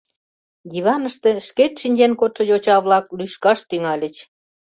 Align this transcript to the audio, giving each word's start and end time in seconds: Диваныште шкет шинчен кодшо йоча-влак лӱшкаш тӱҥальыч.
Диваныште 0.71 1.31
шкет 1.47 1.73
шинчен 1.81 2.13
кодшо 2.19 2.43
йоча-влак 2.51 3.05
лӱшкаш 3.17 3.59
тӱҥальыч. 3.69 4.15